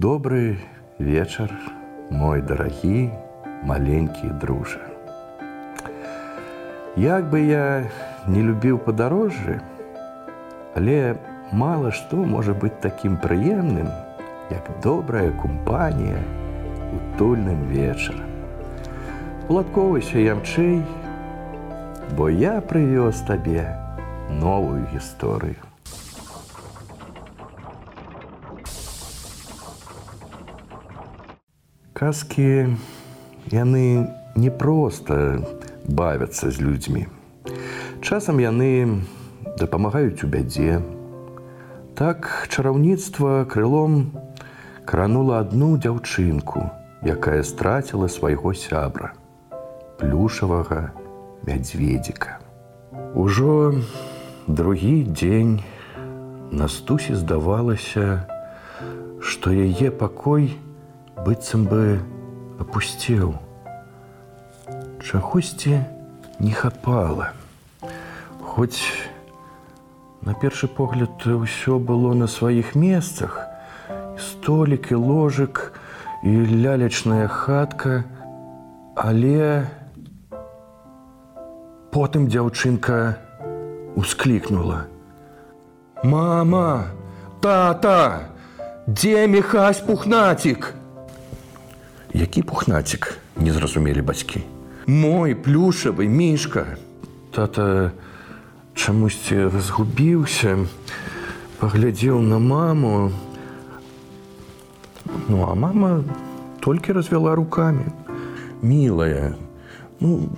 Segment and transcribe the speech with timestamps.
[0.00, 0.56] Добры
[0.98, 1.50] вечар,
[2.10, 3.10] мой дарагі,
[3.62, 4.80] маленькі дружа.
[6.96, 7.84] Як бы я
[8.24, 9.60] не любіў падарожжы,
[10.72, 11.20] але
[11.52, 13.92] мала што можа быць такім прыемным,
[14.48, 16.24] як добрая кампанія
[16.96, 18.24] утульным вечарам.
[19.52, 20.80] Уладковайся ямчэй,
[22.16, 23.68] бо я прывёз табе
[24.40, 25.69] новую гісторыю.
[32.00, 32.80] Казкі
[33.52, 35.44] яны не проста
[35.84, 37.02] бавяцца з людзьмі.
[38.00, 39.04] Часам яны
[39.60, 40.80] дапамагаюць у бядзе.
[42.00, 44.16] Так чараўніцтва крылом
[44.88, 46.64] кранула адну дзяўчынку,
[47.04, 49.12] якая страціла свайго сябра,
[50.00, 50.96] плюшавага
[51.44, 52.40] мядзведзіка.
[53.12, 53.76] Ужо
[54.48, 55.60] другі дзень
[56.48, 58.24] настусі здавалася,
[59.20, 60.56] што яе пакой,
[61.24, 62.00] быццам бы
[62.58, 63.36] опусцеў.
[65.04, 65.84] Чагосьці
[66.38, 67.32] не хапала.
[68.40, 68.80] Хоць
[70.24, 73.36] на першы погляд ўсё было на сваіх месцах,
[74.16, 75.72] столік і ложак
[76.24, 76.32] і
[76.64, 78.04] лялечная хатка,
[78.96, 79.68] але
[81.92, 83.20] потым дзяўчынка
[83.96, 84.88] усклікнула:
[86.04, 86.92] «Мама,
[87.40, 88.32] тата,
[88.86, 90.79] дзе мехась пухнацік!
[92.14, 94.40] Які пухнацік не зразумелі бацькі.
[94.86, 96.66] Мой плюшавы мішка.
[97.30, 97.92] Тата
[98.74, 100.58] чамусьці разгубіўся,
[101.58, 103.12] паглядзеў на маму.
[105.28, 106.02] Ну а мама
[106.60, 107.92] толькі развяла руками.
[108.62, 109.34] Мілая,
[110.00, 110.28] ну,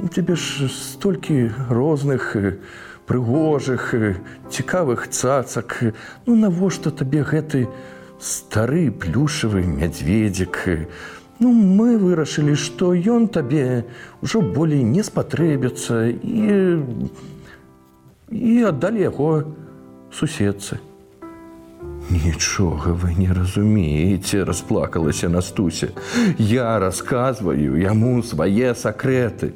[0.00, 2.36] у цябе ж столькі розных
[3.06, 3.94] прыгожых,
[4.50, 5.94] цікавых цацак.
[6.26, 7.68] Ну навошта табе гэты
[8.20, 10.88] стары плюшавы мядзведзік,
[11.40, 13.86] Ну, мы вырашылі, што ён табе
[14.26, 16.82] ўжо болей не спатрэбіцца і,
[18.34, 19.30] і аддалі яго
[20.10, 20.82] суседцы.
[22.10, 25.92] Нічога вы не разумееце, расплакалася Настуся.
[26.38, 29.52] Я расказваю яму свае сакрэты.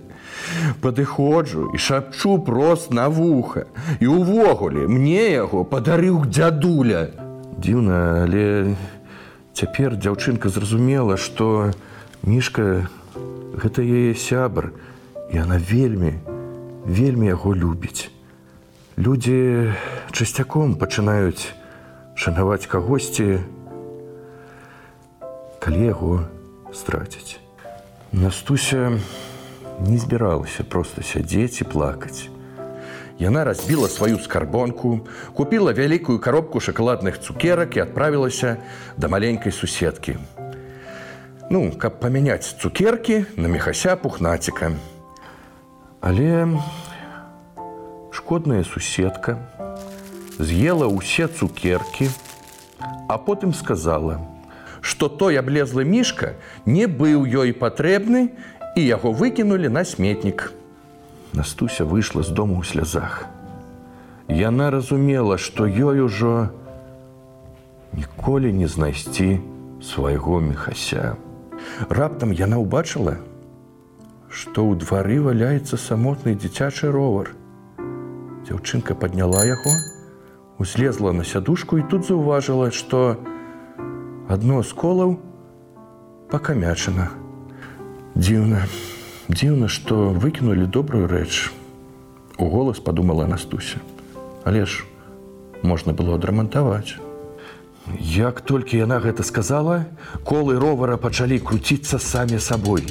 [0.82, 3.66] Падыходжу і шапчу прост на вуха.
[3.98, 7.21] І ўвогуле мне яго падарыў дзядуля.
[7.58, 8.74] Дзіўна, але
[9.52, 11.72] Цяпер дзяўчынка зразумела, што
[12.24, 12.88] мішка
[13.52, 14.72] гэта яе сябр,
[15.28, 16.16] і она вельмі,
[16.88, 18.08] вельмі яго любіць.
[18.96, 19.76] Людзі
[20.08, 21.52] часцяком пачынаюць
[22.16, 23.44] шанаваць кагосьці,
[25.60, 26.24] калі яго
[26.72, 27.36] страціць.
[28.12, 28.96] Настуся
[29.84, 32.31] не збіралася проста сядзець і плакаць.
[33.18, 35.00] Яна разбіла сваю скарбонку,
[35.34, 38.56] купила вялікую коробку шоколадных цукерак і адправілася
[38.96, 40.16] да маленькай суседкі.
[41.50, 44.72] Ну, каб памяняць цукеркі на мехася пухнаціка.
[46.00, 46.48] Але
[48.10, 49.36] шкодная суседка
[50.38, 52.08] з'ела ўсе цукеркі,
[53.08, 54.18] а потым сказала,
[54.80, 56.34] што той аблезлы мішка
[56.66, 58.32] не быў ёй патрэбны
[58.74, 60.50] і яго выкінулі на сметнік.
[61.32, 63.24] Настуся выйшла з дому ў слязах.
[64.28, 66.52] Яна разумела, што ёй ужо
[67.96, 69.40] ніколі не знайсці
[69.80, 71.16] свайго мехася.
[71.88, 73.16] Раптам яна ўбачыла,
[74.28, 77.32] што ў двары валяецца самотны дзіцячы ровар.
[78.44, 79.72] Дзяўчынка падняла яго,
[80.58, 83.16] узлезла на сядушку і тут заўважыла, што
[84.28, 85.16] адно з колаў
[86.32, 87.08] пакамячана.
[88.16, 88.66] Дзіўна.
[89.30, 91.52] Дзіўна, што выкінулі добрую рэч.
[92.38, 93.78] У голас падумала Настуся.
[94.42, 94.82] Але ж
[95.62, 96.98] можна было адрамантаваць.
[98.02, 99.86] Як толькі яна гэта сказала,
[100.26, 102.82] колы ровара пачалі круціцца самі сабой.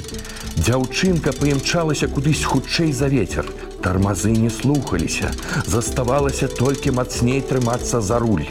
[0.56, 3.44] Дзяўчынка паімчалася кудысь хутчэй за ветер.
[3.84, 5.32] Тармазы не слухаліся,
[5.66, 8.48] заставалася толькі мацней трымацца за руль.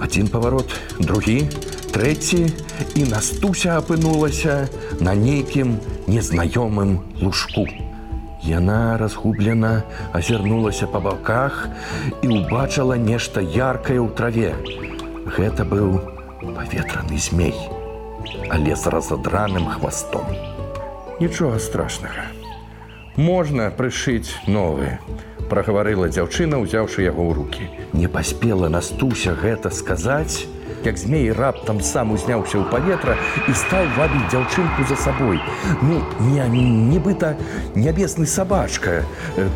[0.00, 1.48] Адзін паварот, другі,
[1.92, 2.48] трэці
[2.96, 4.68] і настуся апынулася
[5.00, 5.76] на нейкім
[6.08, 7.68] незнаёмым лужку.
[8.42, 9.84] Яна разгублена
[10.16, 11.68] азірнулася па баках
[12.24, 14.56] і ўбачыла нешта яркае ў траве.
[15.36, 16.00] Гэта быў
[16.42, 17.54] паветраны змей,
[18.50, 20.26] але з разадраным хвастом.
[21.20, 22.26] Нічога страшнага.
[23.14, 24.98] Можна прышыць новы,
[25.52, 27.64] прагаварыла дзяўчына, узяўшы яго ў руки.
[27.92, 30.48] Не паспела настуся гэта сказаць,
[30.86, 33.16] як змей раптам сам узняўся ў паветра
[33.48, 35.40] і стаў вабіць дзяўчынку за сабой.
[35.82, 36.02] Ну
[36.32, 37.36] не нібыта
[37.74, 39.02] нябесны сабачка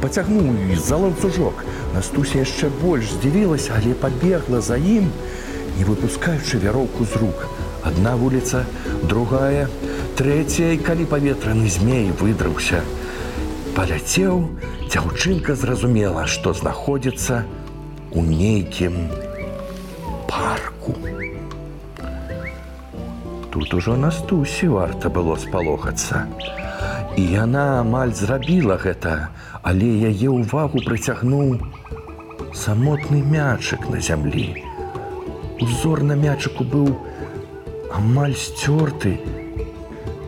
[0.03, 1.65] пацягнуў за ланцужок.
[1.95, 5.11] Настуся яшчэ больш здзівілася, але пабегла за ім
[5.79, 7.47] не выпускаючы вяроўку з рук.
[7.85, 8.65] Адна вуліца,
[9.05, 9.69] другая,
[10.17, 12.81] трэцяя, і калі паветраны змей выдраўся.
[13.77, 14.49] Паляцеў,
[14.89, 17.45] дзяўчынка зразумела, што знаходзіцца
[18.17, 19.26] у нейкім
[23.57, 26.29] Тут ужо настусі варта было спалохацца.
[27.17, 29.33] І яна амаль зрабіла гэта,
[29.65, 31.55] але яе ўвагу прыцягнуў
[32.53, 34.61] самотны мячык на зямлі.
[35.65, 37.01] Узор на мячыку быў
[37.97, 39.17] амаль сцёрты.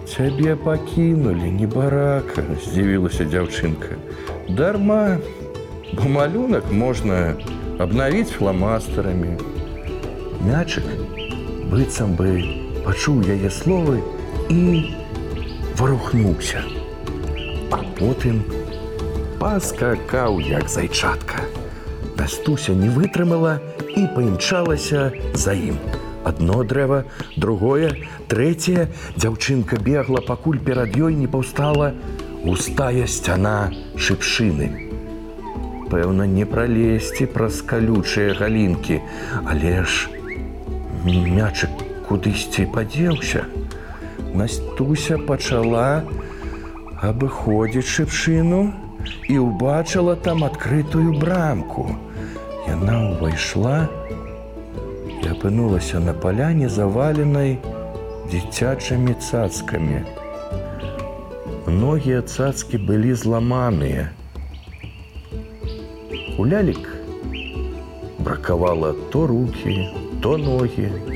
[0.09, 4.01] Цябе пакінулі, не барака, здзівілася дзяўчынка.
[4.49, 5.21] Дарма,
[6.17, 7.37] малюнак можна
[7.77, 9.37] абнавіць фламастарамі.
[10.49, 10.89] Мячык
[11.69, 14.01] быццам бы пачуў яе словы
[14.49, 14.95] і
[15.79, 16.65] варухнуўся.
[17.71, 18.43] А потым
[19.39, 21.47] паскакаў як зайчатка.
[22.19, 23.61] Настуся не вытрымала
[23.97, 25.79] і паімчалася за ім.
[26.29, 27.05] Адно дрэва,
[27.37, 27.95] другое,
[28.29, 31.95] трэцяе дзяўчынка бегла, пакуль перад ёй не паўстала
[32.45, 34.69] густая сцяна шыпшыны.
[35.89, 39.01] Пэўна, не пралезці праз калючыя галінкі,
[39.47, 40.11] але ж
[41.09, 43.45] мячык кудысьці падзеўся.
[44.35, 46.05] Настуся пачала
[47.09, 48.61] абыходзіць шыпшыну
[49.29, 51.87] і ўбачыла там адкрытую брамку.
[52.69, 53.89] Яна ўвайшла
[55.19, 57.59] і апынулася на паляне заваленай
[58.29, 60.05] дзіцячымі цацкамі.
[61.69, 64.09] Многія цацкі былі зламаныя.
[66.39, 66.89] У лялік
[68.19, 69.89] бракавала то рукі,
[70.23, 71.08] то ногі.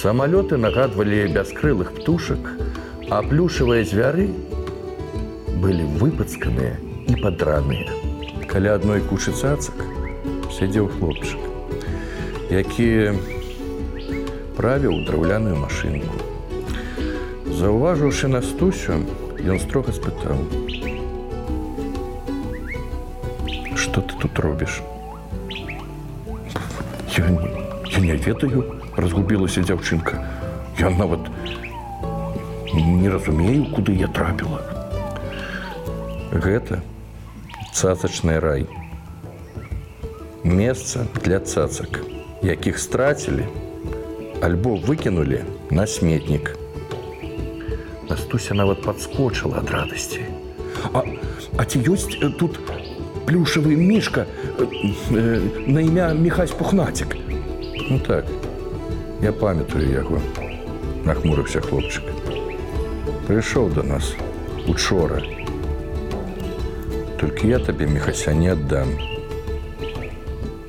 [0.00, 2.40] Самалёты нагадвалі бяскрылых птушак,
[3.12, 4.32] а плюшавыя звяры
[5.60, 7.84] былі выпацканыя і падраныя.
[8.48, 9.76] Каля адной кучы цацак
[10.56, 11.36] сядзеў хлопчык,
[12.48, 13.12] які
[14.56, 16.16] правіў драўляную машынку.
[17.60, 19.04] Заўважыўшы настусю,
[19.44, 20.40] ён строга спытаў:
[23.76, 24.80] «Што ты тут робіш?
[27.12, 27.28] Я
[27.92, 30.20] я не ведаю, разгубілася дзяўчынка.
[30.78, 31.20] Я нават
[32.74, 34.60] не разумею, куды я трапіла.
[36.30, 36.80] Гэта
[37.74, 38.66] цацачны рай.
[40.44, 42.00] Месца для цацак,
[42.42, 43.44] якіх страцілі,
[44.40, 46.56] альбо выкінулі на сметнік.
[48.08, 50.24] Настуся нават падскочыла ад радасці.
[50.94, 51.02] А,
[51.56, 52.58] а ці ёсць тут
[53.26, 54.26] плюшавы мішка
[54.58, 57.16] э, на імя Михась пухнацік.
[57.90, 58.24] Ну так,
[59.22, 60.18] я памятаю яго,
[61.04, 62.04] нахмурыўся хлопчык.
[63.28, 64.14] Прыйшоў да нас
[64.66, 65.20] учора.
[67.20, 68.96] Толькі я табе мехася не аддам.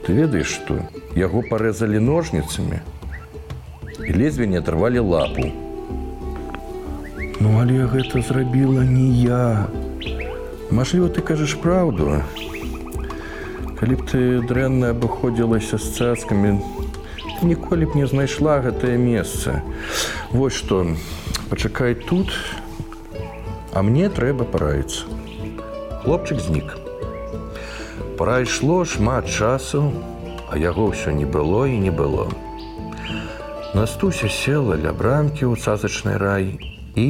[0.04, 0.84] Ты ведаеш, што
[1.16, 2.82] яго парэзалі ножніцамі
[4.04, 5.48] і лезве не атрывалі лапу.
[7.40, 9.68] Ну але гэта зрабіла не я.
[10.72, 12.20] Мажліва, ты кажаш праўду.
[13.80, 16.60] Калі б ты дрэнна абыходзілася з цацкамі,
[17.44, 19.62] ніколі б не знайшла гэтае месца.
[20.32, 20.86] Вось што
[21.50, 22.32] пачакай тут,
[23.74, 25.06] а мне трэба параіцца.
[26.04, 26.78] Хлопчык знік.
[28.18, 29.92] Прайшло шмат часу,
[30.50, 32.30] а яго ўсё не было і не было.
[33.74, 36.60] Настуся села ля брамкі ў цазачны рай
[36.96, 37.08] і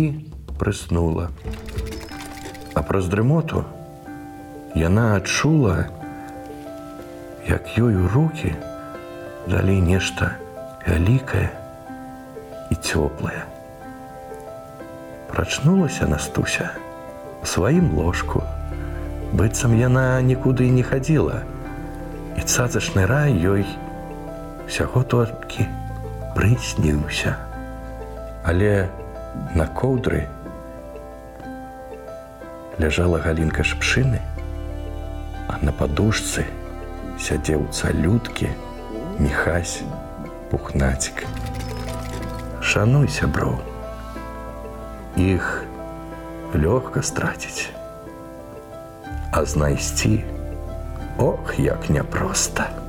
[0.62, 1.30] прыснула.
[2.74, 3.66] А праз дрымоту
[4.76, 5.90] яна адчула,
[7.50, 8.56] як ёй у руки
[9.48, 10.36] далі нешта
[10.88, 11.50] вялікае
[12.72, 13.46] і цёплае.
[15.28, 16.72] Прачнулася Настуся
[17.42, 18.44] у сваім ложку.
[19.32, 21.44] быццам яна нікуды не хадзіла.
[22.36, 23.64] І цацачны рай ёй
[24.68, 25.68] усяго толькі
[26.36, 27.36] прысніўся.
[28.44, 28.90] Але
[29.56, 30.28] на коўдры
[32.80, 34.20] ляжала галінка шпшыны,
[35.48, 36.48] а на падушцы
[37.20, 38.52] сядзеў цалюткі,
[39.22, 39.82] мехась,
[40.50, 41.26] пухнацік.
[42.62, 43.60] Шануй сяброў.
[45.16, 45.64] Іх
[46.58, 47.70] лёгка страціць,
[49.32, 50.24] а знайсці
[51.18, 52.81] ох, як няпроста.